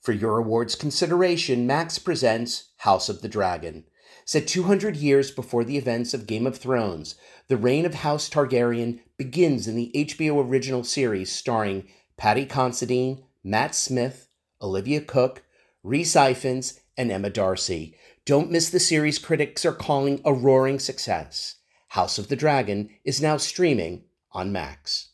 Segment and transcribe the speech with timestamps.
[0.00, 3.84] For your awards consideration, Max presents House of the Dragon.
[4.24, 7.14] Set 200 years before the events of Game of Thrones,
[7.48, 13.74] the reign of House Targaryen begins in the HBO original series starring Paddy Considine, Matt
[13.74, 14.28] Smith,
[14.60, 15.42] Olivia Cooke,
[15.82, 17.96] Rhys Ifans, and Emma D'Arcy.
[18.24, 21.56] Don't miss the series critics are calling a roaring success.
[21.88, 25.08] House of the Dragon is now streaming on Max.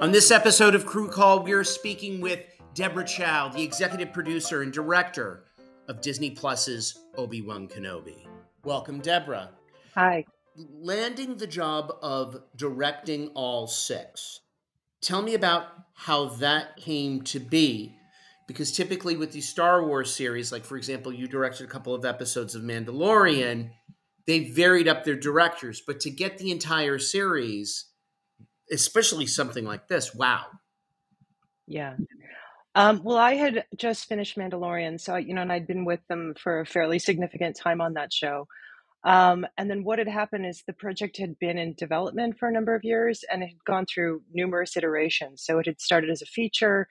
[0.00, 2.40] On this episode of Crew Call, we're speaking with
[2.72, 5.44] Deborah Chow, the executive producer and director
[5.88, 8.26] of Disney Plus's Obi Wan Kenobi.
[8.64, 9.50] Welcome, Deborah.
[9.94, 10.24] Hi.
[10.56, 14.40] Landing the job of directing all six.
[15.02, 17.94] Tell me about how that came to be.
[18.48, 22.06] Because typically, with these Star Wars series, like for example, you directed a couple of
[22.06, 23.68] episodes of Mandalorian,
[24.26, 25.82] they varied up their directors.
[25.86, 27.89] But to get the entire series,
[28.70, 30.14] especially something like this.
[30.14, 30.46] Wow.
[31.66, 31.96] Yeah.
[32.74, 36.34] Um, well, I had just finished Mandalorian, so you know, and I'd been with them
[36.40, 38.46] for a fairly significant time on that show.
[39.02, 42.52] Um, and then what had happened is the project had been in development for a
[42.52, 45.42] number of years, and it had gone through numerous iterations.
[45.44, 46.86] So it had started as a feature,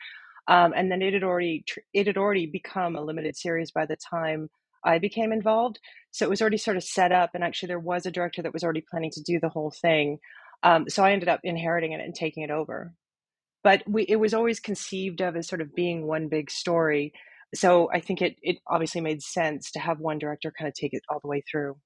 [0.48, 3.98] um, and then it had already it had already become a limited series by the
[3.98, 4.50] time
[4.84, 5.80] I became involved.
[6.12, 8.54] So it was already sort of set up, and actually there was a director that
[8.54, 10.20] was already planning to do the whole thing.
[10.64, 12.94] Um, so I ended up inheriting it and taking it over.
[13.64, 17.14] But we, it was always conceived of as sort of being one big story.
[17.54, 20.94] So I think it, it obviously made sense to have one director kind of take
[20.94, 21.78] it all the way through.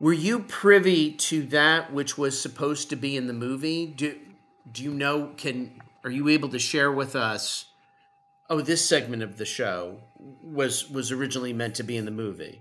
[0.00, 3.86] Were you privy to that which was supposed to be in the movie?
[3.86, 4.18] Do
[4.70, 7.66] do you know can are you able to share with us
[8.50, 12.60] oh this segment of the show was was originally meant to be in the movie?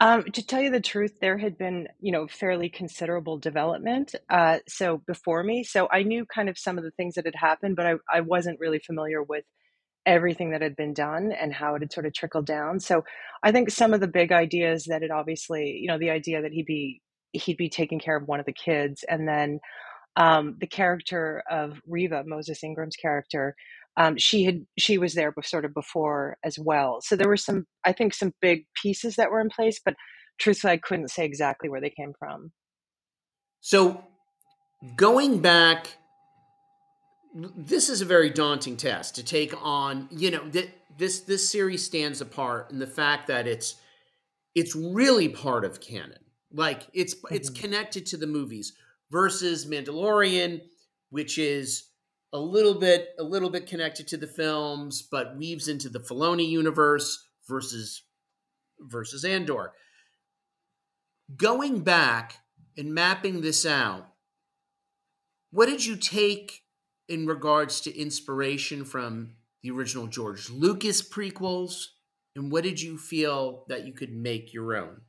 [0.00, 4.14] Um, to tell you the truth, there had been, you know, fairly considerable development.
[4.30, 7.34] Uh, so before me, so I knew kind of some of the things that had
[7.34, 9.44] happened, but I, I wasn't really familiar with
[10.06, 12.78] everything that had been done and how it had sort of trickled down.
[12.78, 13.04] So
[13.42, 16.52] I think some of the big ideas that it obviously, you know, the idea that
[16.52, 19.58] he'd be he'd be taking care of one of the kids, and then
[20.16, 23.54] um, the character of Reva, Moses Ingram's character,
[23.98, 27.00] um, she had she was there sort of before as well.
[27.02, 29.94] So there were some, I think, some big pieces that were in place, but
[30.38, 32.52] truthfully, I couldn't say exactly where they came from.
[33.60, 34.04] So
[34.94, 35.96] going back,
[37.34, 40.08] this is a very daunting task to take on.
[40.12, 43.74] You know, th- this this series stands apart in the fact that it's
[44.54, 46.20] it's really part of canon.
[46.52, 47.34] Like it's mm-hmm.
[47.34, 48.74] it's connected to the movies
[49.10, 50.60] versus Mandalorian,
[51.10, 51.88] which is
[52.32, 56.48] a little bit a little bit connected to the films, but weaves into the Filoni
[56.48, 58.02] universe versus
[58.80, 59.72] versus Andor.
[61.36, 62.38] Going back
[62.76, 64.08] and mapping this out,
[65.50, 66.62] what did you take
[67.08, 71.86] in regards to inspiration from the original George Lucas prequels,
[72.36, 75.00] and what did you feel that you could make your own?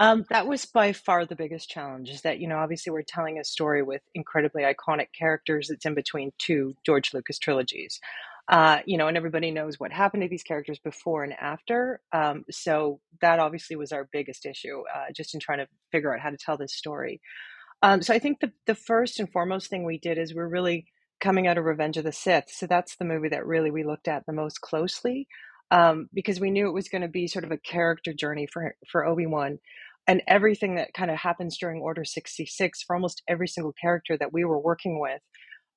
[0.00, 3.38] Um, that was by far the biggest challenge is that, you know, obviously we're telling
[3.38, 8.00] a story with incredibly iconic characters that's in between two George Lucas trilogies.
[8.48, 12.00] Uh, you know, and everybody knows what happened to these characters before and after.
[12.14, 16.20] Um, so that obviously was our biggest issue, uh, just in trying to figure out
[16.20, 17.20] how to tell this story.
[17.82, 20.86] Um, so I think the, the first and foremost thing we did is we're really
[21.20, 22.48] coming out of Revenge of the Sith.
[22.48, 25.28] So that's the movie that really we looked at the most closely
[25.70, 28.74] um, because we knew it was going to be sort of a character journey for
[28.90, 29.58] for Obi Wan
[30.06, 34.32] and everything that kind of happens during Order 66 for almost every single character that
[34.32, 35.20] we were working with.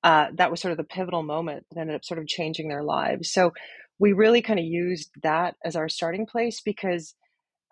[0.02, 2.82] Uh, that was sort of the pivotal moment that ended up sort of changing their
[2.82, 3.32] lives.
[3.32, 3.52] So
[3.98, 7.14] we really kind of used that as our starting place because,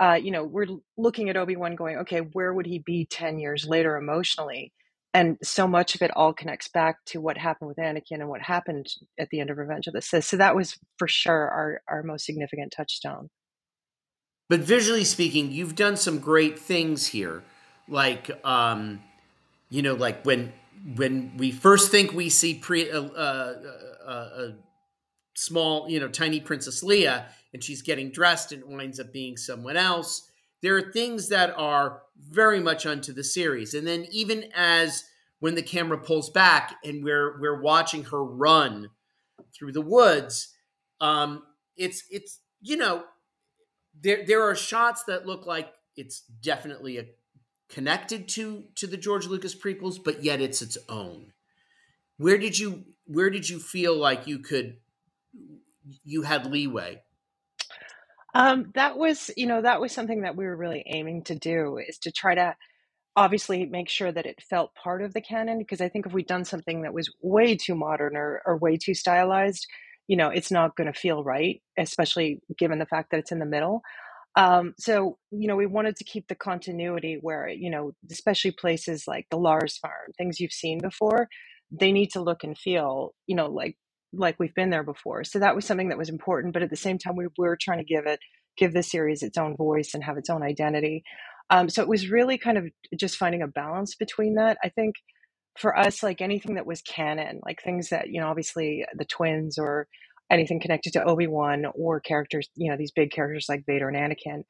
[0.00, 3.38] uh, you know, we're looking at Obi Wan going, okay, where would he be 10
[3.38, 4.72] years later emotionally?
[5.14, 8.40] And so much of it all connects back to what happened with Anakin and what
[8.40, 8.86] happened
[9.18, 10.24] at the end of Revenge of the Sith.
[10.24, 13.28] So that was for sure our, our most significant touchstone.
[14.52, 17.42] But visually speaking, you've done some great things here.
[17.88, 19.02] Like, um,
[19.70, 20.52] you know, like when
[20.94, 23.54] when we first think we see pre uh, uh,
[24.06, 24.54] uh, a
[25.32, 27.24] small, you know, tiny Princess Leia,
[27.54, 30.30] and she's getting dressed and winds up being someone else.
[30.60, 35.04] There are things that are very much unto the series, and then even as
[35.40, 38.90] when the camera pulls back and we're we're watching her run
[39.54, 40.52] through the woods,
[41.00, 41.42] um,
[41.74, 43.04] it's it's you know
[43.98, 47.06] there there are shots that look like it's definitely a,
[47.68, 51.32] connected to to the George Lucas prequels, but yet it's its own.
[52.16, 54.76] Where did you where did you feel like you could
[56.04, 57.02] you had leeway?
[58.34, 61.78] Um, that was, you know, that was something that we were really aiming to do
[61.78, 62.56] is to try to
[63.14, 66.26] obviously make sure that it felt part of the canon because I think if we'd
[66.26, 69.66] done something that was way too modern or, or way too stylized,
[70.12, 73.38] you know, it's not going to feel right, especially given the fact that it's in
[73.38, 73.80] the middle.
[74.36, 79.04] Um, so, you know, we wanted to keep the continuity where, you know, especially places
[79.08, 81.28] like the Lars farm, things you've seen before,
[81.70, 83.78] they need to look and feel, you know, like
[84.12, 85.24] like we've been there before.
[85.24, 87.78] So that was something that was important, but at the same time we were trying
[87.78, 88.20] to give it
[88.58, 91.04] give the series its own voice and have its own identity.
[91.48, 92.66] Um, so it was really kind of
[93.00, 94.58] just finding a balance between that.
[94.62, 94.94] I think
[95.58, 99.58] for us, like anything that was canon, like things that, you know, obviously the twins
[99.58, 99.86] or
[100.30, 103.96] anything connected to Obi Wan or characters, you know, these big characters like Vader and
[103.96, 104.42] Anakin.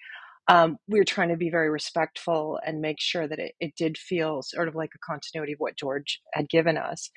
[0.49, 3.97] Um, we were trying to be very respectful and make sure that it, it did
[3.97, 7.11] feel sort of like a continuity of what George had given us,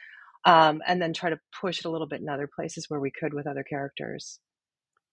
[0.45, 3.11] um, and then try to push it a little bit in other places where we
[3.11, 4.39] could with other characters.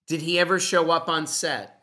[0.09, 1.82] Did he ever show up on set?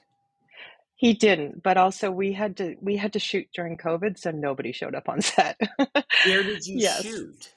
[1.00, 4.74] He didn't, but also we had to we had to shoot during COVID, so nobody
[4.74, 5.58] showed up on set.
[6.26, 7.04] Where did you yes.
[7.04, 7.54] shoot?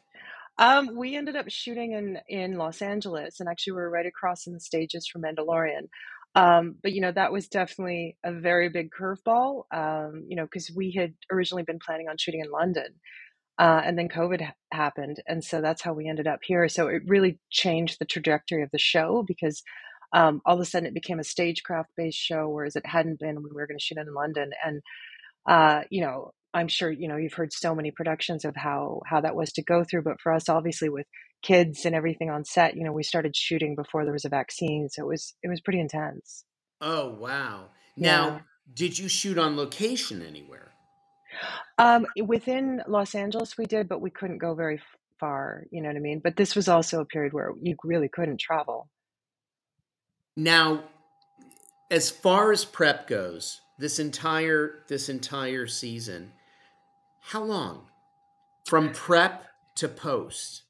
[0.58, 4.46] Um, we ended up shooting in in Los Angeles, and actually we were right across
[4.46, 5.88] in the stages from Mandalorian.
[6.36, 9.64] Um, but you know that was definitely a very big curveball.
[9.74, 12.94] Um, you know because we had originally been planning on shooting in London,
[13.58, 16.68] uh, and then COVID ha- happened, and so that's how we ended up here.
[16.68, 19.64] So it really changed the trajectory of the show because
[20.12, 23.36] um, all of a sudden it became a stagecraft based show, whereas it hadn't been
[23.36, 24.50] when we were going to shoot it in London.
[24.64, 24.82] And
[25.46, 29.20] uh, you know, I'm sure you know you've heard so many productions of how how
[29.20, 31.06] that was to go through, but for us, obviously with
[31.42, 34.88] kids and everything on set, you know, we started shooting before there was a vaccine,
[34.88, 36.44] so it was it was pretty intense.
[36.80, 37.70] Oh wow!
[37.96, 38.38] Now, yeah.
[38.74, 40.72] did you shoot on location anywhere?
[41.78, 44.80] Um, within Los Angeles, we did, but we couldn't go very
[45.18, 45.64] far.
[45.70, 46.20] You know what I mean?
[46.22, 48.88] But this was also a period where you really couldn't travel.
[50.36, 50.84] Now,
[51.90, 56.32] as far as prep goes, this entire this entire season,
[57.20, 57.86] how long
[58.64, 59.44] from prep
[59.76, 60.62] to post?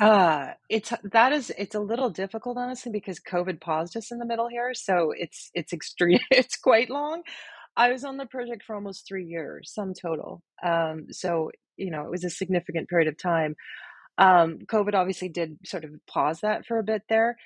[0.00, 4.26] Uh, it's that is it's a little difficult honestly because COVID paused us in the
[4.26, 6.18] middle here, so it's it's extreme.
[6.30, 7.22] It's quite long.
[7.76, 10.42] I was on the project for almost three years, some total.
[10.64, 13.54] Um, so you know it was a significant period of time.
[14.18, 17.36] Um, COVID obviously did sort of pause that for a bit there.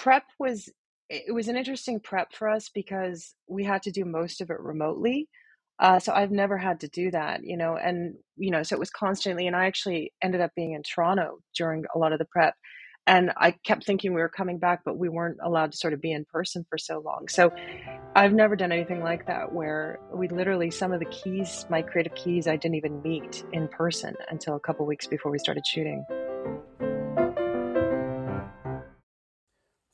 [0.00, 0.70] Prep was
[1.10, 4.58] it was an interesting prep for us because we had to do most of it
[4.58, 5.28] remotely.
[5.78, 8.78] Uh, so I've never had to do that, you know, and you know, so it
[8.78, 9.46] was constantly.
[9.46, 12.54] And I actually ended up being in Toronto during a lot of the prep,
[13.06, 16.00] and I kept thinking we were coming back, but we weren't allowed to sort of
[16.00, 17.28] be in person for so long.
[17.28, 17.52] So
[18.16, 22.14] I've never done anything like that where we literally some of the keys, my creative
[22.14, 26.06] keys, I didn't even meet in person until a couple weeks before we started shooting.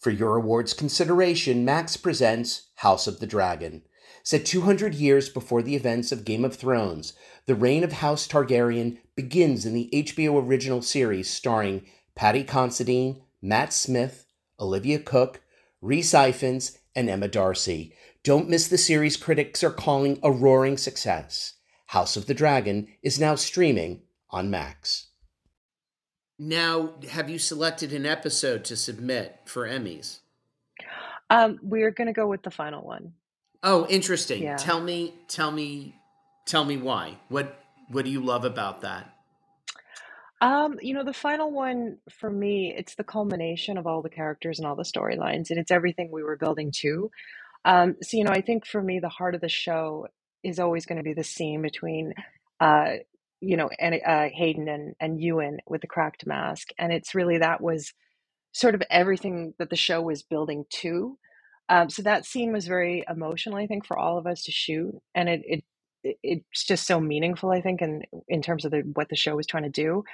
[0.06, 3.82] For your awards consideration, Max presents House of the Dragon.
[4.22, 7.12] Set 200 years before the events of Game of Thrones,
[7.46, 13.72] the reign of House Targaryen begins in the HBO original series starring Paddy Considine, Matt
[13.72, 14.26] Smith,
[14.60, 15.40] Olivia Cooke,
[15.82, 17.92] Rhys Ifans, and Emma D'Arcy.
[18.22, 21.54] Don't miss the series critics are calling a roaring success.
[21.86, 25.08] House of the Dragon is now streaming on Max.
[26.38, 30.18] Now, have you selected an episode to submit for Emmys?
[31.30, 33.14] Um, we're going to go with the final one.
[33.62, 34.42] Oh, interesting.
[34.42, 34.56] Yeah.
[34.56, 35.96] Tell me, tell me,
[36.44, 37.18] tell me why.
[37.28, 39.12] What what do you love about that?
[40.40, 44.58] Um, you know, the final one for me, it's the culmination of all the characters
[44.58, 47.10] and all the storylines, and it's everything we were building to.
[47.64, 50.08] Um, so, you know, I think for me, the heart of the show
[50.42, 52.12] is always going to be the scene between
[52.60, 52.96] uh,
[53.40, 57.38] you know, and uh, Hayden and and Ewan with the cracked mask, and it's really
[57.38, 57.92] that was
[58.52, 61.18] sort of everything that the show was building to.
[61.68, 64.94] Um, so that scene was very emotional, I think, for all of us to shoot,
[65.14, 65.64] and it it
[66.22, 69.46] it's just so meaningful, I think, in in terms of the, what the show was
[69.46, 70.04] trying to do.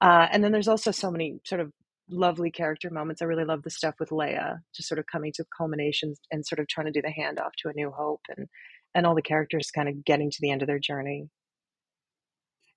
[0.00, 1.72] Uh, and then there's also so many sort of
[2.10, 3.22] lovely character moments.
[3.22, 6.58] I really love the stuff with Leia, just sort of coming to culminations and sort
[6.58, 8.48] of trying to do the handoff to A New Hope, and
[8.94, 11.28] and all the characters kind of getting to the end of their journey.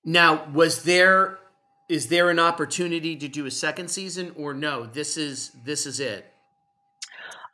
[0.03, 1.39] Now, was there
[1.89, 4.85] is there an opportunity to do a second season or no?
[4.85, 6.25] This is this is it.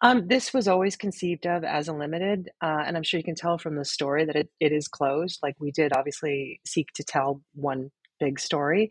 [0.01, 3.33] Um, this was always conceived of as a limited, uh, and I'm sure you can
[3.33, 5.39] tell from the story that it, it is closed.
[5.41, 8.89] Like we did obviously seek to tell one big story.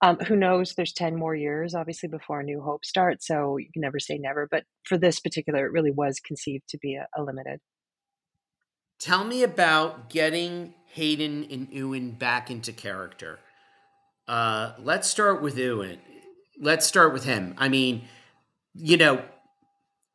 [0.00, 0.74] Um, who knows?
[0.74, 3.26] There's 10 more years, obviously, before A New Hope starts.
[3.26, 4.46] So you can never say never.
[4.50, 7.60] But for this particular, it really was conceived to be a, a limited.
[8.98, 13.40] Tell me about getting Hayden and Ewan back into character.
[14.28, 15.98] Uh, let's start with Ewan.
[16.60, 17.54] Let's start with him.
[17.58, 18.04] I mean,
[18.74, 19.24] you know,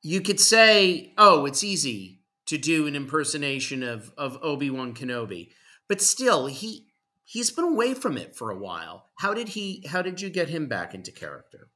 [0.01, 5.50] you could say, "Oh, it's easy to do an impersonation of of Obi Wan Kenobi,"
[5.89, 6.88] but still, he
[7.25, 9.09] he's been away from it for a while.
[9.19, 9.86] How did he?
[9.88, 11.67] How did you get him back into character?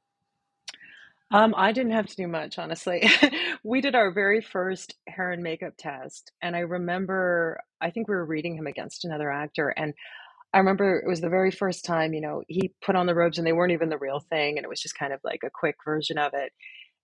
[1.32, 3.08] Um, I didn't have to do much, honestly.
[3.64, 8.14] we did our very first hair and makeup test, and I remember I think we
[8.14, 9.94] were reading him against another actor, and
[10.54, 13.38] I remember it was the very first time, you know, he put on the robes
[13.38, 15.50] and they weren't even the real thing, and it was just kind of like a
[15.52, 16.52] quick version of it.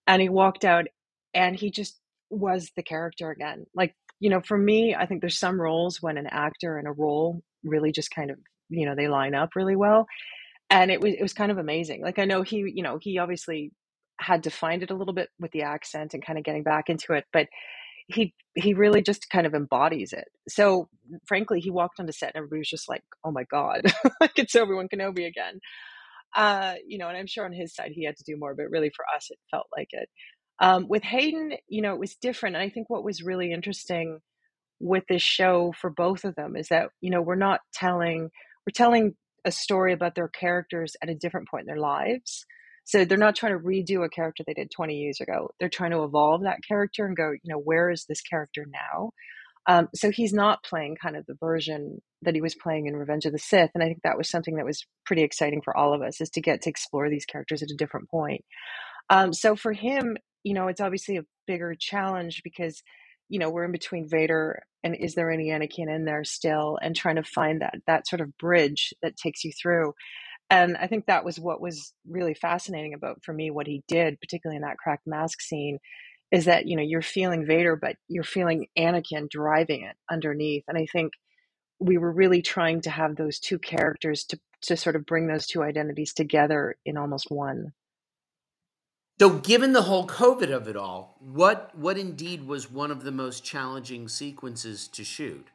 [0.07, 0.87] And he walked out,
[1.33, 1.99] and he just
[2.29, 3.65] was the character again.
[3.75, 6.91] Like, you know, for me, I think there's some roles when an actor and a
[6.93, 10.07] role really just kind of, you know, they line up really well
[10.69, 12.01] and it was it was kind of amazing.
[12.03, 13.71] Like I know he, you know, he obviously
[14.21, 16.89] had to find it a little bit with the accent and kind of getting back
[16.89, 17.47] into it, but
[18.07, 20.25] he he really just kind of embodies it.
[20.49, 20.89] So
[21.27, 23.81] frankly, he walked onto set and everybody was just like, "Oh my god,
[24.21, 25.59] like it's Obi Wan Kenobi again."
[26.35, 28.69] Uh, you know, and I'm sure on his side he had to do more, but
[28.69, 30.09] really for us, it felt like it.
[30.59, 32.55] Um, with Hayden, you know, it was different.
[32.55, 34.19] And I think what was really interesting
[34.81, 38.29] with this show for both of them is that you know we're not telling
[38.65, 42.45] we're telling a story about their characters at a different point in their lives
[42.83, 45.49] so they're not trying to redo a character they did 20 years ago.
[45.59, 49.11] They're trying to evolve that character and go you know where is this character now?
[49.67, 53.25] Um, so he's not playing kind of the version that he was playing in revenge
[53.25, 55.93] of the sith and i think that was something that was pretty exciting for all
[55.93, 58.43] of us is to get to explore these characters at a different point.
[59.09, 62.81] Um, so for him you know it's obviously a bigger challenge because
[63.29, 66.95] you know we're in between Vader and is there any Anakin in there still and
[66.95, 69.93] trying to find that that sort of bridge that takes you through
[70.51, 74.19] and I think that was what was really fascinating about for me what he did
[74.19, 75.79] particularly in that cracked mask scene
[76.31, 80.77] is that you know you're feeling Vader but you're feeling Anakin driving it underneath and
[80.77, 81.13] I think
[81.79, 85.47] we were really trying to have those two characters to to sort of bring those
[85.47, 87.73] two identities together in almost one
[89.19, 93.11] so, given the whole COVID of it all, what what indeed was one of the
[93.11, 95.49] most challenging sequences to shoot?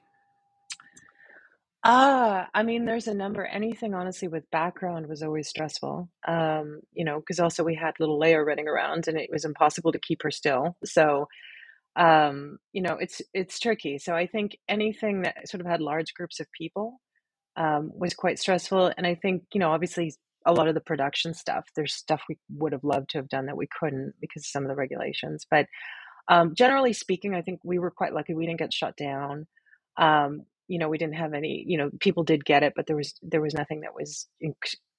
[1.88, 3.46] Ah, I mean, there's a number.
[3.46, 6.10] Anything honestly with background was always stressful.
[6.28, 9.92] Um, you know, because also we had little Leia running around, and it was impossible
[9.92, 10.76] to keep her still.
[10.84, 11.28] So,
[11.96, 13.98] um, you know, it's it's tricky.
[13.98, 17.00] So I think anything that sort of had large groups of people
[17.56, 18.92] um, was quite stressful.
[18.98, 20.14] And I think you know, obviously
[20.46, 21.66] a lot of the production stuff.
[21.76, 24.64] There's stuff we would have loved to have done that we couldn't because of some
[24.64, 25.46] of the regulations.
[25.50, 25.66] But
[26.28, 28.34] um, generally speaking, I think we were quite lucky.
[28.34, 29.46] We didn't get shut down.
[29.98, 31.64] Um, you know, we didn't have any.
[31.66, 34.28] You know, people did get it, but there was there was nothing that was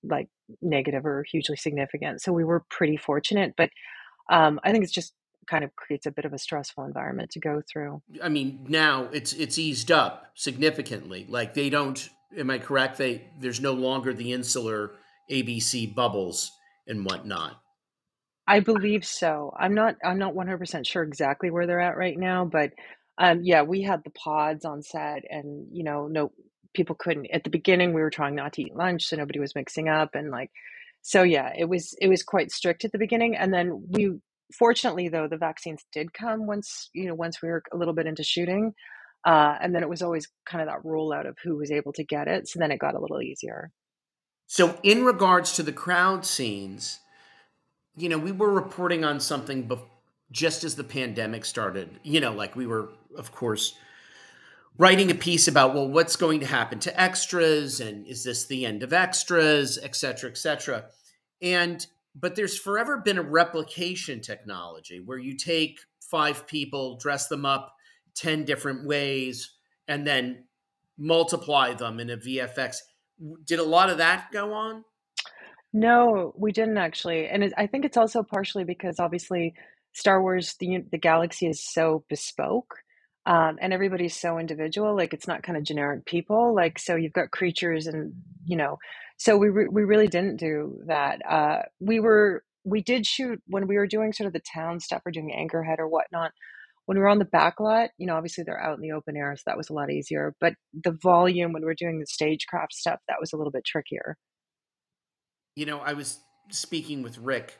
[0.03, 0.29] like
[0.61, 2.21] negative or hugely significant.
[2.21, 3.53] So we were pretty fortunate.
[3.57, 3.69] But
[4.29, 5.13] um, I think it's just
[5.47, 8.01] kind of creates a bit of a stressful environment to go through.
[8.21, 11.25] I mean, now it's it's eased up significantly.
[11.27, 12.09] Like they don't.
[12.37, 12.97] Am I correct?
[12.97, 14.91] They there's no longer the insular
[15.31, 16.51] ABC bubbles
[16.87, 17.61] and whatnot.
[18.49, 19.53] I believe so.
[19.57, 19.95] I'm not.
[20.03, 22.71] I'm not 100 percent sure exactly where they're at right now, but
[23.17, 26.31] um, yeah, we had the pods on set, and you know, no
[26.73, 27.27] people couldn't.
[27.31, 30.15] At the beginning, we were trying not to eat lunch, so nobody was mixing up,
[30.15, 30.51] and like,
[31.01, 34.19] so yeah, it was it was quite strict at the beginning, and then we.
[34.57, 38.07] Fortunately, though, the vaccines did come once you know once we were a little bit
[38.07, 38.73] into shooting,
[39.25, 42.03] uh, and then it was always kind of that rollout of who was able to
[42.05, 42.47] get it.
[42.47, 43.71] So then it got a little easier.
[44.45, 46.99] So, in regards to the crowd scenes,
[47.97, 49.81] you know, we were reporting on something bef-
[50.31, 51.99] just as the pandemic started.
[52.03, 53.75] You know, like we were, of course,
[54.77, 58.65] writing a piece about, well, what's going to happen to extras and is this the
[58.65, 60.85] end of extras, et cetera, et cetera.
[61.41, 67.45] And, but there's forever been a replication technology where you take five people, dress them
[67.45, 67.73] up
[68.15, 69.53] 10 different ways,
[69.87, 70.45] and then
[70.97, 72.77] multiply them in a VFX
[73.45, 74.83] did a lot of that go on?
[75.73, 79.53] No, we didn't actually, and it, I think it's also partially because obviously
[79.97, 82.75] Star Wars, the the galaxy is so bespoke,
[83.25, 84.95] um, and everybody's so individual.
[84.95, 86.53] Like it's not kind of generic people.
[86.55, 88.13] Like so, you've got creatures, and
[88.45, 88.77] you know,
[89.17, 91.19] so we re- we really didn't do that.
[91.27, 95.01] Uh, we were we did shoot when we were doing sort of the town stuff
[95.05, 96.31] or doing Anchorhead or whatnot
[96.87, 99.17] when we were on the back lot, you know, obviously they're out in the open
[99.17, 100.33] air, so that was a lot easier.
[100.39, 103.65] But the volume when we are doing the stagecraft stuff, that was a little bit
[103.65, 104.15] trickier.
[105.57, 107.57] You know, I was speaking with Rick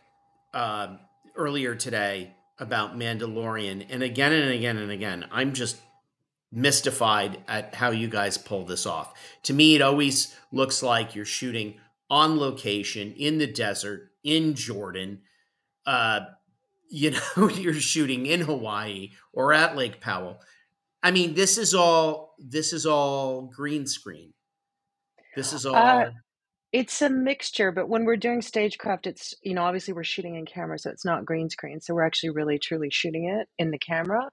[0.54, 0.96] uh,
[1.38, 5.78] earlier today about Mandalorian, and again and again and again, I'm just
[6.52, 9.14] mystified at how you guys pull this off.
[9.44, 11.76] To me, it always looks like you're shooting
[12.10, 15.22] on location in the desert in Jordan.
[15.86, 16.22] Uh,
[16.90, 20.40] you know you're shooting in Hawaii or at Lake Powell.
[21.04, 24.34] I mean, this is all this is all green screen.
[25.36, 26.10] This is all uh,
[26.78, 30.46] it's a mixture, but when we're doing stagecraft, it's you know, obviously we're shooting in
[30.46, 31.82] camera, so it's not green screen.
[31.82, 34.30] So we're actually really truly shooting it in the camera.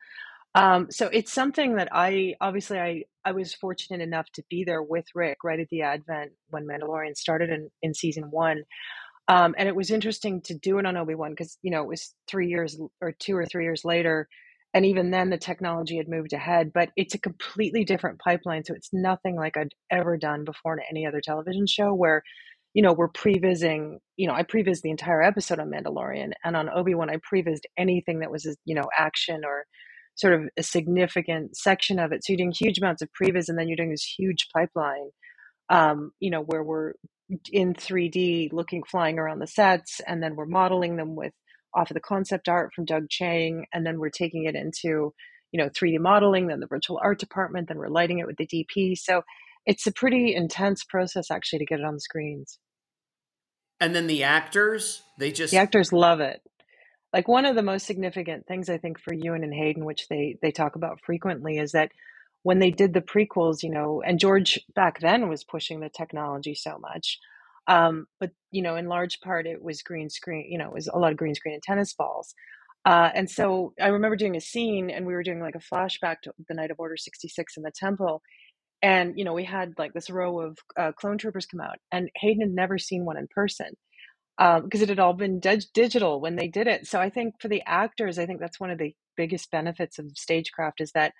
[0.54, 4.82] Um, so it's something that I obviously I I was fortunate enough to be there
[4.82, 8.64] with Rick right at the advent when Mandalorian started in, in season one.
[9.26, 11.88] Um, and it was interesting to do it on Obi Wan because you know it
[11.88, 14.28] was three years or two or three years later,
[14.74, 16.72] and even then the technology had moved ahead.
[16.74, 20.84] But it's a completely different pipeline, so it's nothing like I'd ever done before in
[20.90, 21.94] any other television show.
[21.94, 22.22] Where,
[22.74, 24.00] you know, we're prevising.
[24.16, 27.66] You know, I previs the entire episode on Mandalorian, and on Obi Wan, I prevised
[27.78, 29.64] anything that was you know action or
[30.16, 32.24] sort of a significant section of it.
[32.24, 35.10] So you're doing huge amounts of previs, and then you're doing this huge pipeline.
[35.70, 36.92] Um, you know, where we're
[37.52, 41.32] in 3D looking flying around the sets and then we're modeling them with
[41.74, 45.12] off of the concept art from Doug Chiang, and then we're taking it into
[45.52, 48.46] you know 3D modeling then the virtual art department then we're lighting it with the
[48.46, 49.22] DP so
[49.64, 52.58] it's a pretty intense process actually to get it on the screens
[53.78, 56.40] and then the actors they just the actors love it
[57.12, 60.36] like one of the most significant things I think for Ewan and Hayden which they
[60.42, 61.92] they talk about frequently is that
[62.44, 66.54] when they did the prequels, you know, and George back then was pushing the technology
[66.54, 67.18] so much.
[67.68, 70.46] Um, but you know, in large part, it was green screen.
[70.50, 72.34] You know, it was a lot of green screen and tennis balls.
[72.86, 76.16] Uh, and so I remember doing a scene, and we were doing like a flashback
[76.24, 78.22] to the night of Order sixty six in the temple,
[78.82, 82.10] and you know, we had like this row of uh, clone troopers come out, and
[82.16, 83.68] Hayden had never seen one in person
[84.38, 86.86] because um, it had all been dig- digital when they did it.
[86.86, 90.06] So I think for the actors, I think that's one of the biggest benefits of
[90.16, 91.14] stagecraft is that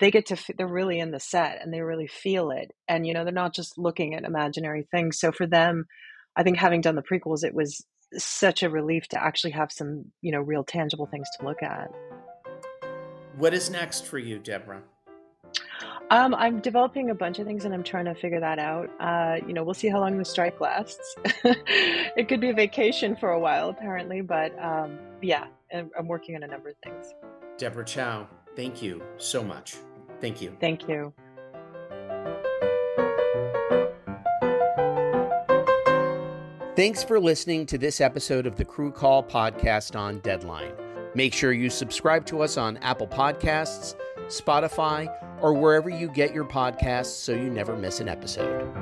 [0.00, 3.14] they get to they're really in the set and they really feel it and you
[3.14, 5.86] know they're not just looking at imaginary things so for them
[6.36, 7.84] i think having done the prequels it was
[8.14, 11.90] such a relief to actually have some you know real tangible things to look at
[13.36, 14.82] what is next for you deborah
[16.08, 18.88] um, I'm developing a bunch of things and I'm trying to figure that out.
[19.00, 21.16] Uh, you know, we'll see how long the strike lasts.
[21.44, 26.44] it could be a vacation for a while, apparently, but um, yeah, I'm working on
[26.44, 27.12] a number of things.
[27.58, 29.76] Deborah Chow, thank you so much.
[30.20, 30.56] Thank you.
[30.60, 31.12] Thank you.
[36.76, 40.72] Thanks for listening to this episode of the Crew Call podcast on Deadline.
[41.14, 43.94] Make sure you subscribe to us on Apple Podcasts,
[44.26, 48.75] Spotify, or wherever you get your podcasts so you never miss an episode.